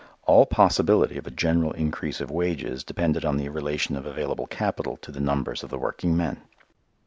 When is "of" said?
1.19-1.27, 2.21-2.31, 3.95-4.07, 5.61-5.69